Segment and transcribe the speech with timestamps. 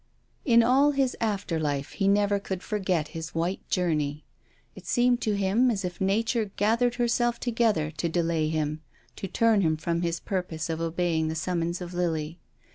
[0.45, 4.25] In all his after life he never could forget his white journey.
[4.73, 8.81] It seemed to him as if nature gathered herself together to delay him,
[9.17, 12.39] to turn him from his purpose of obeying the summons of Lily.